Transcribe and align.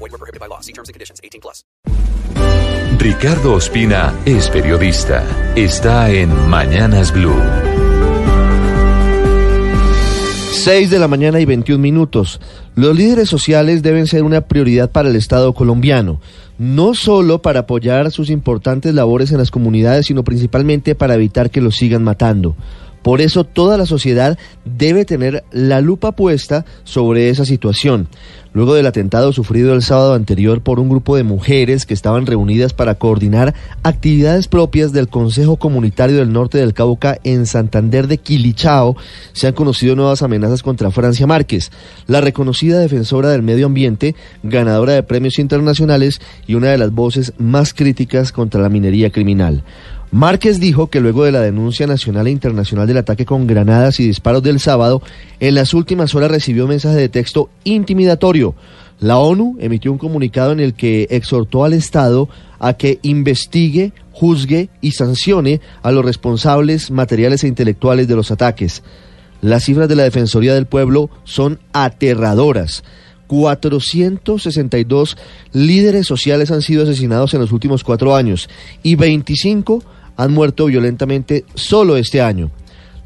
Void 0.00 0.12
were 0.12 0.18
prohibited 0.18 0.40
by 0.40 0.48
law. 0.48 0.60
See 0.60 0.72
terms 0.72 0.88
and 0.88 0.94
conditions. 0.94 1.20
18 1.22 1.40
plus. 1.40 1.62
Ricardo 2.98 3.54
Ospina 3.54 4.14
es 4.26 4.48
periodista. 4.50 5.24
Está 5.56 6.10
en 6.10 6.30
Mañanas 6.48 7.12
Blue. 7.12 7.40
6 10.52 10.90
de 10.90 10.98
la 10.98 11.08
mañana 11.08 11.40
y 11.40 11.46
21 11.46 11.80
minutos. 11.80 12.40
Los 12.74 12.94
líderes 12.94 13.30
sociales 13.30 13.82
deben 13.82 14.06
ser 14.06 14.22
una 14.24 14.42
prioridad 14.42 14.90
para 14.90 15.08
el 15.08 15.16
Estado 15.16 15.54
colombiano, 15.54 16.20
no 16.58 16.92
solo 16.94 17.40
para 17.40 17.60
apoyar 17.60 18.10
sus 18.10 18.28
importantes 18.28 18.92
labores 18.92 19.32
en 19.32 19.38
las 19.38 19.50
comunidades, 19.50 20.06
sino 20.06 20.22
principalmente 20.22 20.94
para 20.94 21.14
evitar 21.14 21.50
que 21.50 21.62
los 21.62 21.76
sigan 21.76 22.04
matando. 22.04 22.56
Por 23.02 23.20
eso 23.20 23.44
toda 23.44 23.78
la 23.78 23.86
sociedad 23.86 24.38
debe 24.64 25.04
tener 25.04 25.44
la 25.50 25.80
lupa 25.80 26.12
puesta 26.12 26.64
sobre 26.84 27.30
esa 27.30 27.44
situación. 27.44 28.08
Luego 28.52 28.74
del 28.74 28.86
atentado 28.86 29.32
sufrido 29.32 29.74
el 29.74 29.82
sábado 29.82 30.14
anterior 30.14 30.60
por 30.60 30.80
un 30.80 30.88
grupo 30.88 31.16
de 31.16 31.22
mujeres 31.22 31.86
que 31.86 31.94
estaban 31.94 32.26
reunidas 32.26 32.72
para 32.72 32.96
coordinar 32.96 33.54
actividades 33.84 34.48
propias 34.48 34.92
del 34.92 35.08
Consejo 35.08 35.56
Comunitario 35.56 36.16
del 36.16 36.32
Norte 36.32 36.58
del 36.58 36.74
Cauca 36.74 37.18
en 37.22 37.46
Santander 37.46 38.08
de 38.08 38.18
Quilichao, 38.18 38.96
se 39.32 39.46
han 39.46 39.54
conocido 39.54 39.94
nuevas 39.94 40.22
amenazas 40.22 40.64
contra 40.64 40.90
Francia 40.90 41.28
Márquez, 41.28 41.70
la 42.08 42.20
reconocida 42.20 42.80
defensora 42.80 43.30
del 43.30 43.42
medio 43.42 43.66
ambiente, 43.66 44.16
ganadora 44.42 44.94
de 44.94 45.04
premios 45.04 45.38
internacionales 45.38 46.20
y 46.48 46.56
una 46.56 46.70
de 46.70 46.78
las 46.78 46.90
voces 46.90 47.32
más 47.38 47.72
críticas 47.72 48.32
contra 48.32 48.60
la 48.60 48.68
minería 48.68 49.10
criminal. 49.10 49.62
Márquez 50.12 50.58
dijo 50.58 50.88
que 50.88 51.00
luego 51.00 51.24
de 51.24 51.30
la 51.30 51.40
denuncia 51.40 51.86
nacional 51.86 52.26
e 52.26 52.32
internacional 52.32 52.88
del 52.88 52.96
ataque 52.96 53.24
con 53.24 53.46
granadas 53.46 54.00
y 54.00 54.06
disparos 54.06 54.42
del 54.42 54.58
sábado, 54.58 55.02
en 55.38 55.54
las 55.54 55.72
últimas 55.72 56.16
horas 56.16 56.32
recibió 56.32 56.66
mensaje 56.66 56.96
de 56.96 57.08
texto 57.08 57.48
intimidatorio. 57.62 58.56
La 58.98 59.18
ONU 59.18 59.56
emitió 59.60 59.92
un 59.92 59.98
comunicado 59.98 60.50
en 60.50 60.58
el 60.58 60.74
que 60.74 61.06
exhortó 61.10 61.64
al 61.64 61.74
Estado 61.74 62.28
a 62.58 62.74
que 62.74 62.98
investigue, 63.02 63.92
juzgue 64.10 64.68
y 64.80 64.92
sancione 64.92 65.60
a 65.82 65.92
los 65.92 66.04
responsables 66.04 66.90
materiales 66.90 67.44
e 67.44 67.48
intelectuales 67.48 68.08
de 68.08 68.16
los 68.16 68.32
ataques. 68.32 68.82
Las 69.40 69.64
cifras 69.64 69.88
de 69.88 69.94
la 69.94 70.02
Defensoría 70.02 70.54
del 70.54 70.66
Pueblo 70.66 71.08
son 71.22 71.60
aterradoras. 71.72 72.82
462 73.28 75.16
líderes 75.52 76.04
sociales 76.04 76.50
han 76.50 76.62
sido 76.62 76.82
asesinados 76.82 77.32
en 77.32 77.40
los 77.40 77.52
últimos 77.52 77.84
cuatro 77.84 78.16
años 78.16 78.50
y 78.82 78.96
25 78.96 79.84
han 80.22 80.32
muerto 80.32 80.66
violentamente 80.66 81.46
solo 81.54 81.96
este 81.96 82.20
año. 82.20 82.50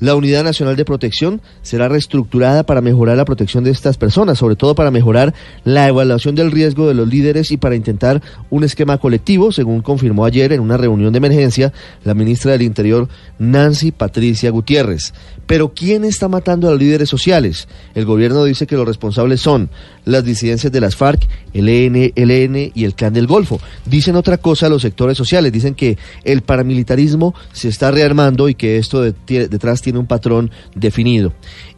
La 0.00 0.14
Unidad 0.14 0.44
Nacional 0.44 0.76
de 0.76 0.84
Protección 0.84 1.40
será 1.62 1.88
reestructurada 1.88 2.64
para 2.64 2.80
mejorar 2.80 3.16
la 3.16 3.24
protección 3.24 3.64
de 3.64 3.70
estas 3.70 3.96
personas, 3.96 4.38
sobre 4.38 4.56
todo 4.56 4.74
para 4.74 4.90
mejorar 4.90 5.34
la 5.64 5.88
evaluación 5.88 6.34
del 6.34 6.50
riesgo 6.50 6.88
de 6.88 6.94
los 6.94 7.08
líderes 7.08 7.50
y 7.50 7.56
para 7.56 7.76
intentar 7.76 8.22
un 8.50 8.64
esquema 8.64 8.98
colectivo, 8.98 9.52
según 9.52 9.82
confirmó 9.82 10.24
ayer 10.24 10.52
en 10.52 10.60
una 10.60 10.76
reunión 10.76 11.12
de 11.12 11.18
emergencia 11.18 11.72
la 12.04 12.14
ministra 12.14 12.52
del 12.52 12.62
Interior, 12.62 13.08
Nancy 13.38 13.92
Patricia 13.92 14.50
Gutiérrez. 14.50 15.12
Pero 15.46 15.74
¿quién 15.74 16.04
está 16.04 16.28
matando 16.28 16.68
a 16.68 16.72
los 16.72 16.80
líderes 16.80 17.08
sociales? 17.08 17.68
El 17.94 18.04
gobierno 18.04 18.44
dice 18.44 18.66
que 18.66 18.76
los 18.76 18.86
responsables 18.86 19.40
son 19.40 19.70
las 20.04 20.24
disidencias 20.24 20.72
de 20.72 20.80
las 20.80 20.96
FARC, 20.96 21.28
el 21.52 21.68
EN, 21.68 22.12
el 22.14 22.30
EN 22.30 22.72
y 22.74 22.84
el 22.84 22.94
Clan 22.94 23.12
del 23.12 23.26
Golfo. 23.26 23.60
Dicen 23.84 24.16
otra 24.16 24.38
cosa 24.38 24.68
los 24.68 24.82
sectores 24.82 25.16
sociales, 25.16 25.52
dicen 25.52 25.74
que 25.74 25.98
el 26.24 26.42
paramilitarismo 26.42 27.34
se 27.52 27.68
está 27.68 27.90
rearmando 27.90 28.48
y 28.48 28.54
que 28.54 28.78
esto 28.78 29.02
de, 29.02 29.14
detrás 29.26 29.82
tiene 29.84 30.00
un 30.00 30.06
patrón 30.06 30.50
definido. 30.74 31.32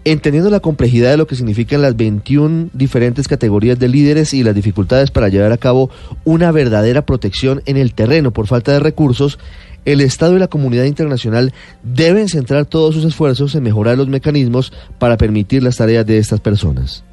Entendiendo 0.04 0.48
la 0.48 0.60
complejidad 0.60 1.10
de 1.10 1.16
lo 1.18 1.26
que 1.26 1.36
significan 1.36 1.82
las 1.82 1.96
21 1.96 2.70
diferentes 2.72 3.28
categorías 3.28 3.78
de 3.78 3.88
líderes 3.88 4.32
y 4.32 4.42
las 4.42 4.54
dificultades 4.54 5.10
para 5.10 5.28
llevar 5.28 5.52
a 5.52 5.58
cabo 5.58 5.90
una 6.24 6.52
verdadera 6.52 7.04
protección 7.04 7.62
en 7.66 7.76
el 7.76 7.92
terreno 7.92 8.32
por 8.32 8.46
falta 8.46 8.72
de 8.72 8.80
recursos, 8.80 9.38
el 9.84 10.00
Estado 10.00 10.36
y 10.36 10.40
la 10.40 10.48
comunidad 10.48 10.84
internacional 10.84 11.52
deben 11.82 12.28
centrar 12.28 12.66
todos 12.66 12.94
sus 12.94 13.04
esfuerzos 13.04 13.54
en 13.54 13.62
mejorar 13.62 13.96
los 13.96 14.08
mecanismos 14.08 14.72
para 14.98 15.16
permitir 15.16 15.62
las 15.62 15.76
tareas 15.76 16.06
de 16.06 16.18
estas 16.18 16.40
personas. 16.40 17.06